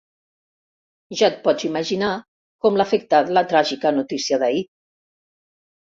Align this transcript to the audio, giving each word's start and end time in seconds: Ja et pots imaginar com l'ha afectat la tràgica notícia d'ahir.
Ja 1.19 1.27
et 1.27 1.35
pots 1.43 1.67
imaginar 1.69 2.09
com 2.65 2.79
l'ha 2.81 2.89
afectat 2.89 3.31
la 3.39 3.47
tràgica 3.53 3.93
notícia 3.99 4.41
d'ahir. 4.45 4.65